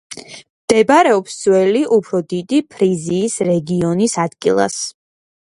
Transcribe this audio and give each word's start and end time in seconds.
მდებარეობს 0.29 1.35
ძველი, 1.41 1.81
უფრო 1.97 2.21
დიდი 2.33 2.63
ფრიზიის 2.77 3.37
რეგიონის 3.51 4.19
ადგილას. 4.27 4.81